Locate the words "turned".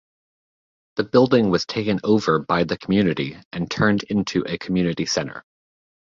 3.69-4.01